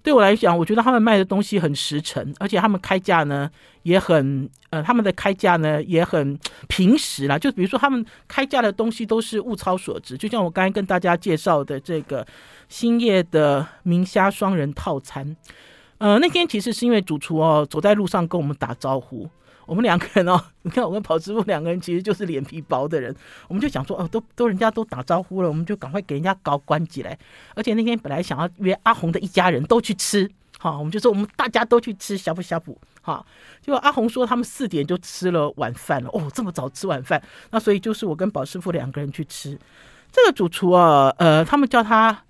[0.02, 3.50] 对我来讲，我觉得他们卖的东西很实诚，而且他们开价呢
[3.82, 7.38] 也很呃，他们的开价呢也很平实啦。
[7.38, 12.26] 就比如说，他们开价的东西都是物超所值，就像我刚才跟大家介绍的这个
[12.70, 15.36] 兴业的明虾双人套餐。
[15.98, 19.28] 呃，那天其实是因为主厨哦，走在路上跟我们打招呼，
[19.66, 23.14] 我们两个人哦，你看我跟跑师傅两个人其实就是脸皮薄的人，
[23.48, 27.18] 我们就想说哦，都都人家都打招呼了，我们就赶快给人家搞关起来。
[27.54, 33.24] 而且那天本来想要约阿红的一家人都去吃，好，我们就说我们大家都去吃呷哺呷哺，好，
[33.62, 39.58] 结果阿红说他们四点就吃了晚饭了，哦，这么早吃晚饭，那所以就是我跟宝师傅两个人去吃。
[40.12, 42.24] 这个主厨啊，呃，他们叫他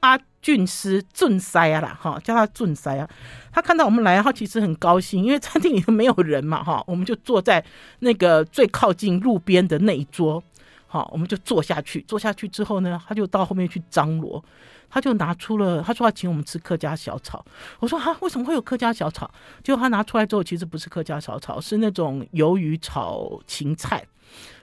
[0.00, 0.18] 阿。
[0.40, 3.06] 俊师俊塞啊啦，哈，叫他俊塞啊。
[3.52, 7.62] 他看到我们来，他其实很高兴，因为餐厅里头没有人嘛，哈，我们就坐在
[7.98, 10.42] 那个最靠近路边的那一桌，
[10.86, 12.00] 好，我们就坐下去。
[12.02, 14.42] 坐下去之后呢，他就到后面去张罗，
[14.88, 17.44] 他就拿出了，他说要请我们吃客家小炒。
[17.80, 19.28] 我说啊，为什么会有客家小炒？
[19.64, 24.02] 结果他拿出来之后，其实不是客家小炒，是那种鱿鱼炒芹菜。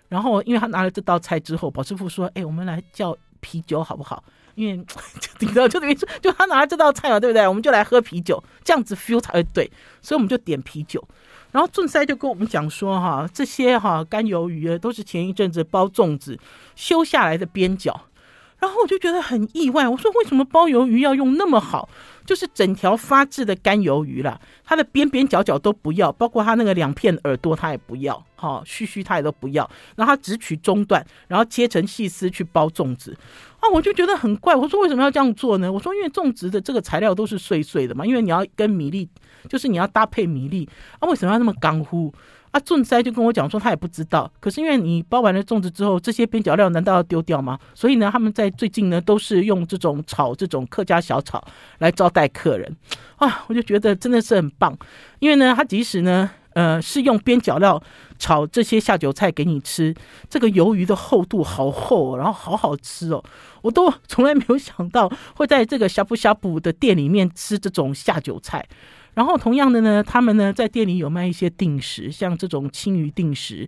[0.07, 4.23] 然后，因为他拿了这道菜之后，宝师傅说：“哎，我们来叫啤酒好不好？”
[4.55, 4.77] 因为
[5.19, 7.47] 就你知道，就等于说，就他拿这道菜嘛，对不对？
[7.47, 9.69] 我们就来喝啤酒，这样子 feel 才会对。
[10.01, 11.05] 所以我们就点啤酒。
[11.51, 16.37] 然后俊塞就跟我们讲说，哈，这些哈干鱿鱼都是前一阵子包粽子
[16.75, 18.01] 修下来的边角。
[18.65, 21.87] 然后我就觉得很意外，我说为什么包鱿鱼要用那么好？
[22.25, 33.15] 就是整条发质的干鱿鱼啦，它的边边角角都不要，包括它那个两片耳朵，它也不要，哈，须须它也都不要，然后它只取中段，然后切成细丝去包粽子。
[33.59, 35.71] 啊，我就觉得很怪，我说为什么要这样做呢？
[35.71, 39.07] 我说因为粽子的这个材料都是碎碎的嘛，因为你要跟米粒，
[39.47, 42.11] 就是你要搭配米粒，啊，为什么要那么干乎？
[42.55, 44.31] 啊，俊塞就跟我讲说，他也不知道。
[44.39, 47.59] 可是因为你包完了粽子之后，这些边角料难道要丢掉吗？
[47.73, 51.45] 所以呢，他们在最近呢，都是用这种炒这种客家小炒
[51.79, 52.73] 来招待客人。
[53.17, 54.73] 啊，我就觉得真的是很棒。
[55.19, 57.83] 因为呢，他即使呢，呃，是用边角料
[58.17, 59.93] 炒这些下酒菜给你吃，
[60.29, 63.21] 这个鱿鱼的厚度好厚哦，然后好好吃哦，
[63.63, 68.65] 我都从来没有想到会在这个呷哺呷哺的店里面吃这种下酒菜。
[69.15, 73.67] 然后同样的呢，他们呢在店里有卖一些定食，像这种青鱼定食，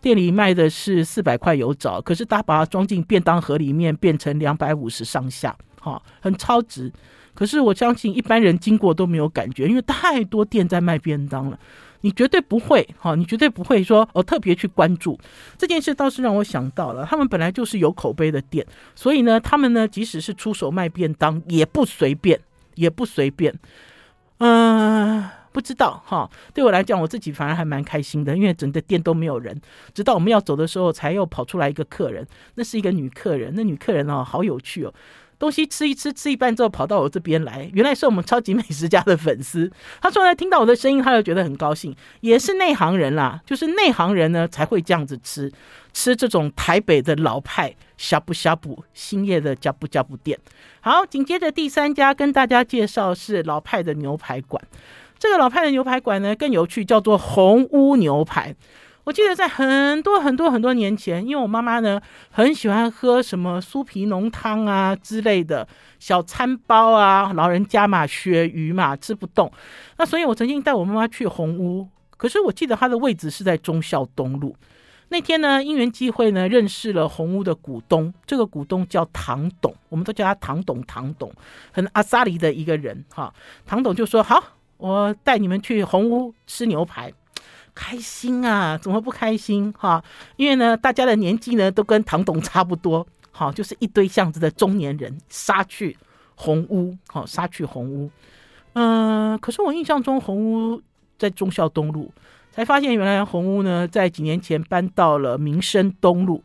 [0.00, 6.90] 店里卖的是四百块有找，可是他把它装进便当盒里面，变成两百五十上下，哈，很超值。
[7.34, 11.58] 可是我相信一般人经过都没有感觉，因为太多店在卖便当了，
[12.02, 15.18] 你绝对不会，哈，你绝对不会说哦特别去关注
[15.58, 22.38] 这件事，倒是让我想到了，他们本来就是有口碑的店，所以呢，他们呢即使是出手卖便当，也不随便，
[22.76, 23.52] 也不随便。
[25.52, 26.28] 不知道哈。
[26.52, 29.60] 对我来讲，我自己反而还蛮开心的，因为整个店都没有人。
[29.92, 32.26] 直到我们要走的时候，才又跑出来一个客人，
[32.56, 33.52] 那是一个女客人。
[33.54, 34.92] 那女客人哦，好有趣哦。
[35.44, 39.70] 东西吃一吃，吃一半之后跑到我这边来，原来是我们超级美食家的粉丝。
[40.00, 45.52] 他说呢，听到我的声音，他就觉得很高兴，也是内行人啦，就是内行人呢才会这样子吃，
[45.92, 50.38] 吃这种台北的老派呷哺呷哺欣叶的呷哺呷哺店。
[50.80, 54.62] 好，紧接着第三家跟大家介绍是老派的牛排馆。
[55.18, 58.56] 这个老派的牛排馆呢更有趣，叫做红屋牛排。
[59.04, 69.52] 我记得在很多很多很多年前，因为我妈妈呢很喜欢喝什么酥皮浓汤啊之类的小餐包啊，老人家嘛，鳕鱼嘛吃不动，
[69.98, 71.86] 那所以我曾经带我妈妈去红屋，
[72.16, 74.56] 可是我记得她的位置是在忠孝东路。
[75.10, 81.30] 那天呢，因缘际会呢，认识了红屋的股东，这个股东叫唐董，我们都叫他唐董，唐董
[81.72, 83.32] 很阿萨里的一个人哈。
[83.66, 84.42] 唐董就说：“好，
[84.78, 87.12] 我带你们去红屋吃牛排。”
[87.74, 90.02] 开心啊，怎么不开心哈？
[90.36, 95.96] 因为呢，大家的年纪呢都跟唐董差不多，好，就是一堆巷子的中年人杀去
[96.36, 98.10] 红屋，好，杀去红屋。
[98.74, 100.82] 嗯、可是我印象中红屋
[101.18, 102.12] 在忠孝东路，
[102.52, 106.42] 才发现原来红屋呢在几年前搬到了民生东路，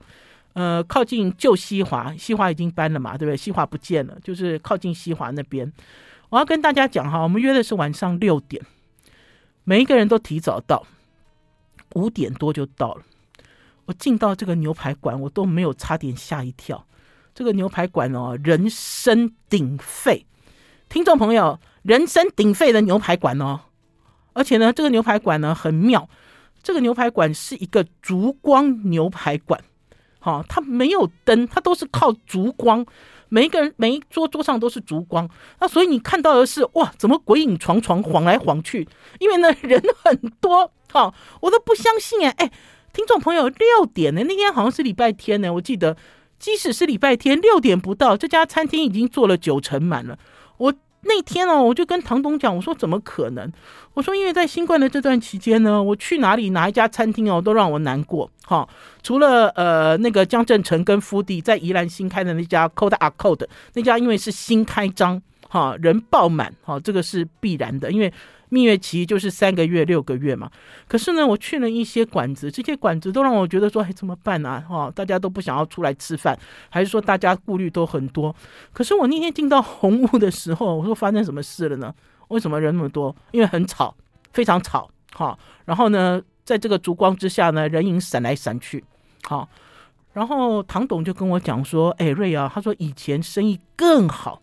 [0.53, 3.37] 呃，靠近旧西华，西华已经搬了嘛，对不对？
[3.37, 5.71] 西华不见了，就是靠近西华那边。
[6.29, 8.63] 我要跟大家讲哈，我们约的是晚上六点，
[9.63, 10.85] 每一个人都提早到。
[11.95, 13.03] 五点多就到了，
[13.85, 16.85] 我进到这个牛排馆，我都没有差点吓一跳。
[17.33, 20.25] 这个牛排馆哦，人声鼎沸，
[20.89, 23.61] 听众朋友，人声鼎沸的牛排馆哦，
[24.33, 26.09] 而且呢，这个牛排馆呢很妙，
[26.61, 29.61] 这个牛排馆是一个烛光牛排馆，
[30.19, 32.85] 好、哦，它没有灯，它都是靠烛光。
[33.29, 38.87] 每一个人每一桌桌上都是烛光，那所以你看到的是哇，怎么鬼影幢幢晃来晃去？
[39.19, 42.51] 因为呢人很多，哈、哦，我都不相信哎哎，
[42.91, 45.95] 听众朋友六点呢，那天好像是礼拜天呢，我记得
[46.37, 50.19] 即使是礼拜天六点不到，这家餐厅已经坐了九成满了，
[50.57, 50.73] 我。
[51.01, 53.51] 那天哦，我就跟唐董讲，我说怎么可能？
[53.93, 58.29] 我说因为在新冠的这段期间呢，我去哪里哪一家餐厅哦，都让我难过。
[58.45, 58.67] 哈，
[59.01, 68.13] 除了呃那个江振成跟夫弟在宜兰新开的那家 Cold a Cold 那家，因为是新开张，哈，人爆满，哈，这个是必然的，因为。
[68.49, 70.49] 蜜月期就是三个月、六个月嘛。
[70.87, 74.59] 可是呢，我去了一些馆子，这些馆子都让我觉得说，哎，怎么办啊？
[74.67, 76.37] 哈，大家都不想要出来吃饭，
[76.69, 78.35] 还是说大家顾虑都很多？
[78.73, 81.93] 可是我那天进到红屋的时候，我说发生什么事了呢？
[82.29, 83.15] 为什么人那么多？
[83.31, 83.95] 因为很吵，
[84.33, 84.89] 非常吵。
[85.13, 88.83] 哈，然后呢，在这个烛光之下呢，人影闪来闪去。
[89.23, 89.47] 好，
[90.13, 94.41] 然后唐董就跟我讲说，哎，瑞啊，他说以前生意更好。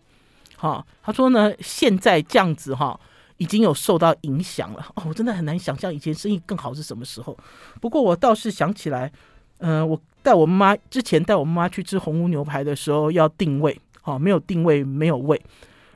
[0.57, 2.99] 哈，他说呢，现在这样子哈。
[3.37, 7.37] 已经有受到影响了 哦，我真的很难想象以前生意更好是什么时候。
[7.79, 9.11] 不过我倒是想起来，
[9.59, 15.41] 嗯、我带我妈之前带我妈去吃红屋牛排的时候要定位，哦，没有定位没有位。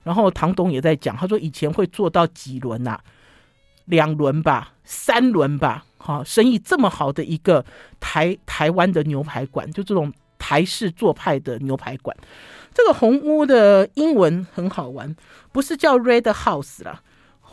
[0.04, 3.01] 然后唐董也在讲，他说以前会做到几轮呐、啊，
[3.86, 7.63] 两轮吧，三轮吧，好、生意这么好的一个
[7.99, 12.15] 台台湾的牛排馆，就这种台式做派的牛排馆。
[12.73, 15.15] 这个红屋的英文很好玩，
[15.51, 17.01] 不是叫 Red House 啦。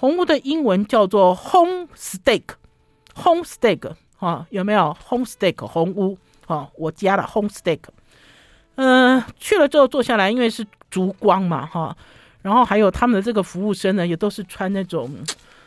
[0.01, 6.71] 红屋的英文叫做 Home Steak，Home Steak 哈，有没有 Home Steak 红屋哈？
[6.77, 7.81] 我加了 Home Steak，
[8.77, 11.97] 嗯、呃，去了之后坐下来，因为是烛光嘛哈，
[12.43, 15.13] 然后还有他们的这个服务生呢，也都是穿那种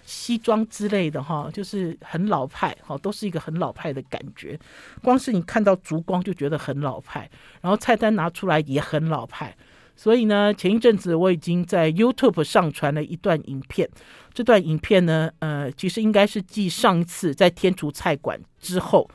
[0.05, 4.57] 西装之类的哈，就是很老派哈，都是一个很老派的感觉。
[5.03, 9.53] 光是你看到烛光就觉得很老派，然后菜单拿出来也很老派。
[10.01, 13.87] 所以呢，前一阵子我已经在 YouTube 上传了一段影片。
[14.33, 19.07] 这段影片呢，呃，其实应该是继上一次在天厨菜馆之后，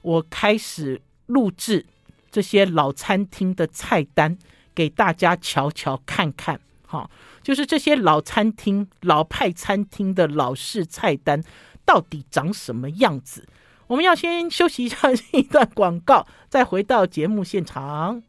[0.00, 1.84] 我开始录制
[2.30, 4.38] 这些老餐厅的菜单
[4.76, 6.60] 给大家瞧瞧看看。
[6.86, 7.10] 哈，
[7.42, 11.42] 就是这些老餐厅、老派餐厅的老式菜单
[11.84, 13.44] 到底长什么样子？
[13.88, 18.22] 我们要先休息一下一段广告，再回到节目现场。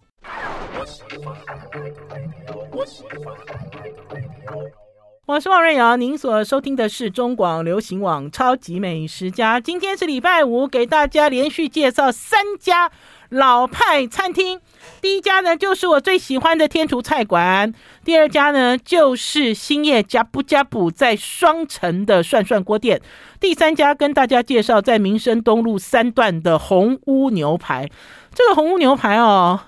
[5.26, 9.60] 我是王瑞瑶，您所收听的是中广流行网《超级美食家》。
[9.62, 12.90] 今天是礼拜五，给大家连续介绍三家
[13.30, 14.60] 老派餐厅。
[15.02, 17.72] 第一家呢，就是我最喜欢的天厨菜馆；
[18.04, 23.00] 第二家呢，就是兴业呷哺呷哺在双城的涮涮锅店；
[23.40, 27.88] 第三家跟大家介绍在民生东路三段的红屋牛排。
[28.34, 29.60] 这个红屋牛排哦。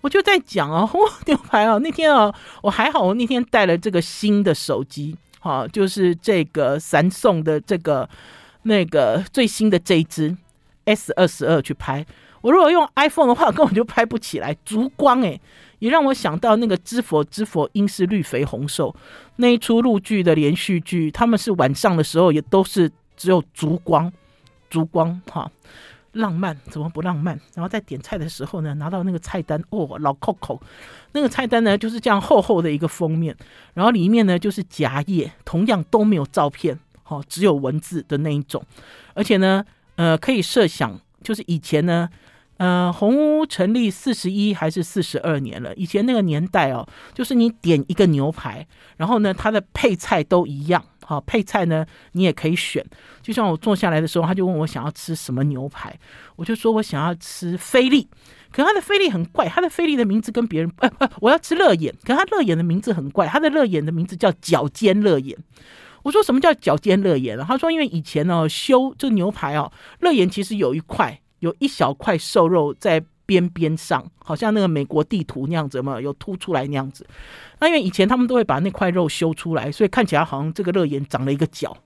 [0.00, 0.88] 我就在讲哦，
[1.26, 2.32] 牛排哦，那天哦，
[2.62, 8.08] 我还好，我那天带了这个新的手机，哈，就是这个三送的这个
[8.62, 10.36] 那个最新的这一支
[10.84, 12.06] S 二十二去拍。
[12.42, 15.40] 我如果用 iPhone 的话，根本就拍不起来，烛光诶，
[15.80, 18.90] 也让我想到那个《知否知否，应是绿肥红瘦》
[19.36, 24.12] 那一出陆剧的连续剧，他们是晚上的时候也都是只有烛光，
[24.70, 25.50] 烛光哈。
[26.16, 27.38] 浪漫怎么不浪漫？
[27.54, 30.60] 然后在点菜的时候呢，拿到那个菜单哦，老扣扣，
[31.12, 33.36] 那个菜单呢就是这样厚厚的一个封面，
[33.74, 38.62] 然后里面呢就是夹页，同样都没有照片，好，只有文字的那一种，
[39.14, 42.08] 而且呢，呃，可以设想，就是以前呢，
[42.56, 50.82] 呃，红屋成立四十一还是四十二年了，以前那个年代哦，就是你点一个牛排，然后呢，它的配菜都一样。
[51.08, 52.84] 好，配菜呢，你也可以选。
[53.26, 55.92] 就像我坐下来的时候，他就问我想要吃什么牛排，
[56.36, 58.08] 我就说我想要吃菲力。
[58.52, 61.92] 可他的菲力很怪，他的菲力的名字跟别人，呃呃，我要吃乐眼。
[62.04, 65.36] 可他乐眼的名字很怪，他的乐眼的名字叫脚尖乐眼。
[66.04, 67.36] 我说什么叫脚尖乐眼？
[67.40, 73.04] 他说因为以前呢，修这个牛排哦，乐眼其实有一块，有一小块瘦肉在。
[73.28, 77.04] 边边上好像那个美国地图那样子嘛，有凸出来那样子。
[77.58, 81.76] 那因为以前他们都会把那块肉修出来，所以看起来好像这个乐眼长了一个角。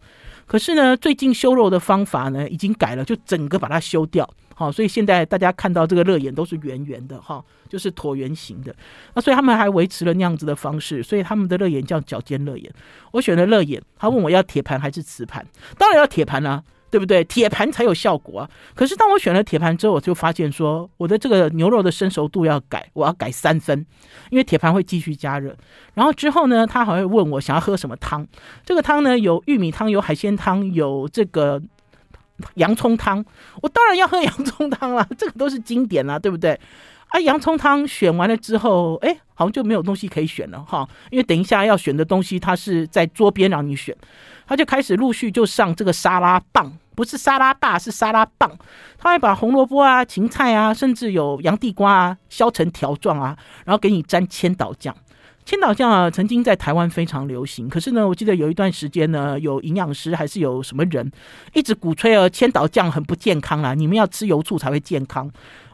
[0.50, 4.28] 可是呢，最近修肉的方法呢已经改了，就整个把它修掉。
[4.56, 8.74] 好，所以现在大家看到这个乐眼都是圆圆的哈，就是椭圆形的。
[9.14, 12.68] 那所以他们还维持了那样子的方式，所以他们的乐眼叫脚尖乐眼。
[13.12, 15.46] 我选了乐眼，他问我要铁盘还是瓷盘，
[15.78, 16.64] 当然要铁盘啦。
[16.90, 17.22] 对不对？
[17.24, 18.50] 铁盘才有效果啊。
[18.74, 23.86] 可是当我选了铁盘之后，我就发现说，我的这个牛肉的生熟度要改，我要改三分，
[24.30, 25.56] 因为铁盘会继续加热。
[25.94, 28.26] 然后之后呢，他还会问我想要喝什么汤。
[28.64, 31.62] 这个汤呢，有玉米汤，有海鲜汤，有这个
[32.54, 33.24] 洋葱汤。
[33.62, 36.58] 我当然要喝洋葱汤了， 这个都是经典啦，对不对？
[37.08, 43.96] 啊，洋葱汤选完了之后，哎，好像就没有东西可以选了哈，因为等一下要选的东西，它是在桌边让你选，
[44.46, 48.50] 他就开始陆续就上这个沙拉棒，不是沙拉大，是沙拉棒，
[48.98, 54.94] 他会把红萝卜啊、芹菜啊，甚至有洋地瓜啊，削成条状啊，然后给你沾千岛酱。
[55.46, 57.68] 千岛酱啊，曾经在台湾非常流行。
[57.68, 61.10] 可是呢，我记得有一段时间呢，有营养师还是有什么人
[61.54, 65.28] 一直鼓吹啊，千岛酱很不健康啊，你们要吃油醋才会健康。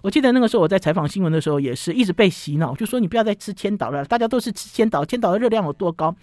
[0.06, 6.14] 我记得那个时候我在采访新闻的时候，也是一直被洗脑，就说你不要再吃千岛了，大家都是吃千岛，千岛的热量有多高？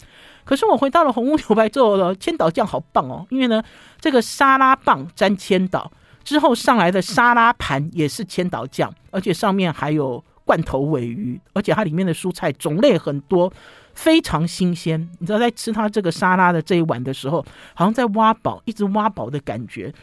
[0.45, 3.61] 可是我回到了红屋牛排之后呢，千岛酱好棒哦，因为呢，
[3.99, 5.91] 这个沙拉棒沾千岛
[6.23, 10.23] 之后上来的沙拉盘也是千岛酱，而且上面还有。
[10.45, 13.49] 罐头尾鱼，而且它里面的蔬菜种类很多，
[13.93, 14.99] 非常新鲜。
[15.19, 17.41] 你知道，在吃它这个沙拉的这一碗的时候，
[17.73, 19.93] 好像在挖宝，一直挖宝的感觉。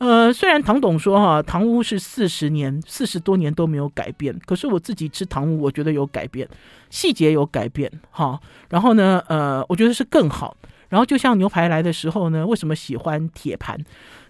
[0.00, 6.48] 呃，虽然唐董说哈，堂屋是四十年、四十多年都没有改变，可是我自己吃堂屋，我觉得有改变，
[6.88, 8.40] 细节有改变哈。
[8.70, 10.56] 然后呢，呃，我觉得是更好。
[10.88, 13.78] 然后就像牛排来的时候呢，为什么喜欢铁盘？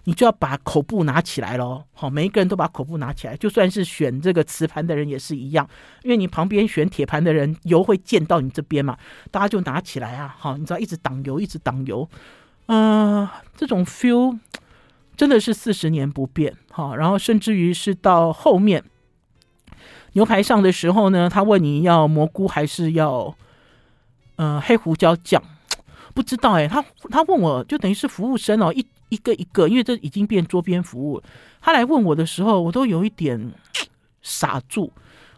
[0.03, 1.85] 你就要把口部拿起来咯。
[1.93, 5.65] 好，每一个人都把口部拿起来，就算是选这个瓷盘的人也是一样，
[6.03, 8.97] 因为你旁边选铁盘的人油会溅到你这边嘛，
[9.31, 12.07] 大家就拿起来啊，好，你知道一直挡油，一直挡油，
[12.65, 14.37] 嗯、呃，这种 feel
[15.21, 18.83] 真的是四十年不变，好，然后甚至于是到后面
[20.13, 23.35] 牛排上的时候呢，他问你要蘑菇还是要
[24.37, 25.39] 呃黑胡椒酱，
[26.15, 28.83] 不知道哎，他他问我就等于是服务生哦一。
[29.09, 31.21] 一个一个，因为这已经变桌边服务。
[31.59, 33.51] 他来问我的时候，我都有一点
[34.23, 34.91] 傻住。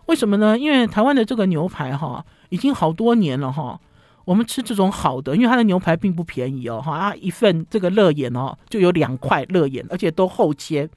[0.05, 0.57] 为什么呢？
[0.57, 3.77] 因为台湾的这个牛排哈，已经好多年了哈。
[4.26, 6.97] 我们吃这种好的，因为它的牛排并不便宜哦哈。
[6.97, 10.89] 它一份这个肋眼哦，就有两块肋眼，而且都厚切。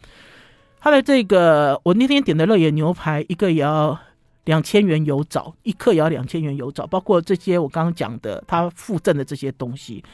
[0.79, 3.99] 它的这个我那天点的肋眼牛排，一个也要
[4.45, 10.05] 两千元有找，一克也要两千元有找，包括这些我刚刚讲的，它附赠的这些东西。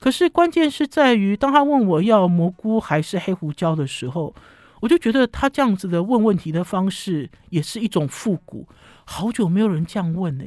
[0.00, 4.34] 可是关键是在于，当他问我要蘑菇还是黑胡椒的时候，
[4.80, 8.66] 我就觉得他这样子的问问题的方式也是一种复古。
[9.04, 10.44] 好久没有人这样问呢。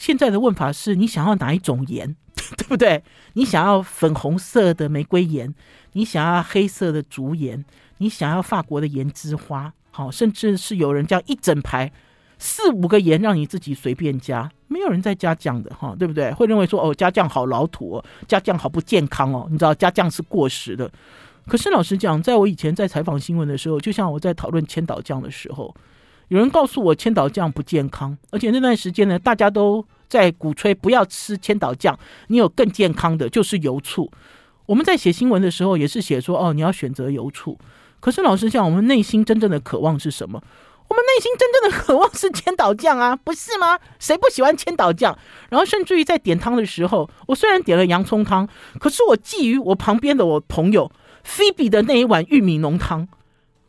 [0.00, 2.16] 现在的问法是你想要哪一种盐，
[2.56, 3.04] 对不对？
[3.34, 5.54] 你想要粉红色的玫瑰盐，
[5.92, 7.62] 你想要黑色的竹盐，
[7.98, 11.92] 你想要法国的盐之花，好，甚至是有人叫一整排。
[12.38, 16.32] 四五个盐让你自己随便加，没有人在加酱的哈，对不对？
[16.32, 20.90] 会认为说哦，加酱好老土哦，加酱好不健康哦，你知道加酱是过时的。
[21.46, 25.74] 可是老实讲，在我以前在采访新闻的时候，就像我在讨论千岛酱的时候，
[26.30, 34.08] 有人告诉我千岛酱不健康，而且那段时间呢，大家都在鼓吹不要吃千岛酱，你有更健康的就是油醋。
[34.66, 37.58] 我们在写新闻的时候也是写说哦，你要选择油醋。
[37.98, 40.40] 可是老实讲，我们内心真正的渴望是什么？
[40.86, 43.76] 我们内心真正的渴望是千岛酱啊，不是吗？
[43.98, 45.18] 谁不喜欢千岛酱？
[45.48, 50.92] 然后甚至于在点汤的时候，我虽然点了洋葱汤，可是我觊觎我旁边的我朋友
[51.24, 53.08] 菲比的那一碗玉米浓汤，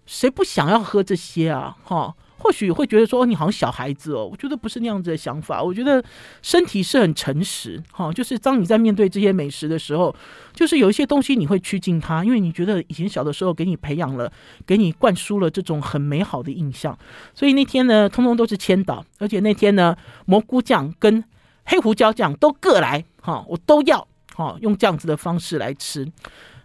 [0.06, 1.76] 谁不想要喝这些啊？
[1.84, 2.14] 哈。
[2.42, 5.62] 或许会觉得说，哦，你好像小孩子哦，我觉得不是那样子的想法。
[5.62, 6.04] 我觉得
[6.42, 10.14] 身体是很诚实，哈，就是当你在面对这些美食的时候，
[10.54, 14.32] 就是有一些东西你会趋近它，因为你觉得以前小的时候给你培养了，
[14.66, 16.98] 给你灌输了这种很美好的印象。
[17.36, 21.24] 所以那天呢，通通都是千岛，而且那天呢，蘑菇酱跟
[21.66, 26.08] 黑胡椒酱都各来，哈，我都要，哈，用这样子的方式来吃。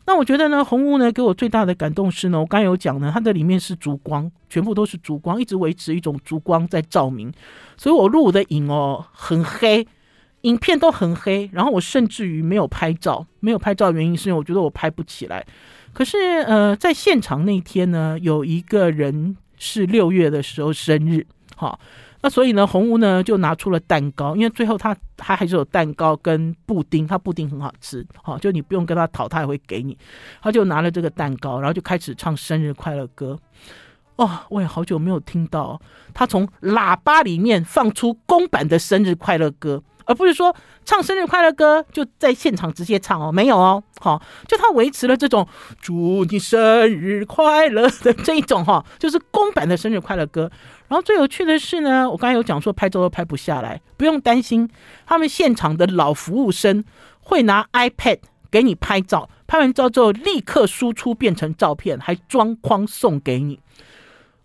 [0.07, 7.33] 那我觉得呢，红屋呢给我最大的感动是呢，我刚有讲呢，它的里面是烛光，全部都是烛光，一直维持一种烛光在照明，
[7.77, 9.87] 所以我录的影哦很黑，
[10.43, 15.45] 影片都很黑，然后我甚至于没有拍照，没有拍照原因是因为我觉得我拍不起来。
[15.93, 21.27] 可是呃，在现场那天呢，有一个人是六月的时候生日，
[21.57, 21.79] 哈。
[22.23, 29.97] 那所以呢，红屋呢就拿出了蛋糕，因为最后他他还是有蛋糕跟布丁，他布丁很好吃，好，就你不用跟他讨，他也会给你。
[30.41, 33.39] 他就拿了这个蛋糕，然后就开始唱生日快乐歌。
[34.17, 35.81] 哦，我也好久没有听到
[36.15, 39.83] 他从喇叭里面放出公版的生日快乐歌。
[40.09, 40.55] 而不是说
[40.85, 45.45] 唱生日快乐歌就在现场直接唱哦，没有哦，好，就他维持了这种
[45.81, 50.49] 祝你生日快乐的这一种哈，就是公版的生日快乐歌。
[50.89, 54.69] 然后最有趣的是呢，我刚才有讲说拍照都拍不下来，不用担心，
[55.07, 56.85] 他们现场的老服务生
[57.21, 58.19] 会拿 iPad
[58.51, 63.59] 给你拍照，拍完照之后立刻输出变成照片，还装框送给你。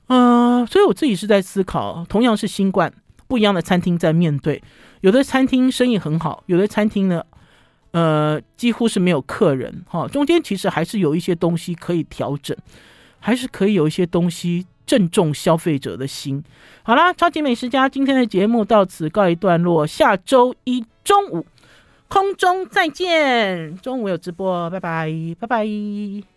[0.07, 2.91] 嗯、所以我自己是在思考，同样是新冠，
[3.27, 4.61] 不一样的餐厅在面对，
[4.99, 7.23] 有的餐厅生意很好，有的餐厅呢，
[7.91, 9.85] 呃，几乎是没有客人。
[9.87, 12.57] 哈，中间其实还是有一些东西可以调整，
[13.19, 16.43] 还是可以有一些东西正中消费者的心。
[16.83, 21.45] 好啦，超级美食家今天的节目到此告一段落，下周一中午
[22.09, 26.21] 空中再见，中午有直播，拜拜，拜拜。